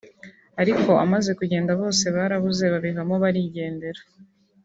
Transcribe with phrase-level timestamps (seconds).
[0.61, 4.01] ariko amaze kugenda bose barabuze babivamo barigendera